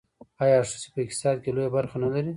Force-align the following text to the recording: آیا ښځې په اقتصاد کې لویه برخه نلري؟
آیا 0.43 0.59
ښځې 0.69 0.87
په 0.93 0.99
اقتصاد 1.05 1.37
کې 1.43 1.51
لویه 1.55 1.71
برخه 1.77 1.95
نلري؟ 2.03 2.21